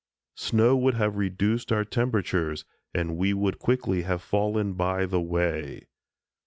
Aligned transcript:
Snow 0.37 0.75
would 0.75 0.95
have 0.95 1.15
reduced 1.17 1.71
our 1.71 1.85
temperatures 1.85 2.65
and 2.91 3.17
we 3.17 3.35
would 3.35 3.59
quickly 3.59 4.01
have 4.01 4.23
fallen 4.23 4.73
by 4.73 5.05
the 5.05 5.21
way. 5.21 5.85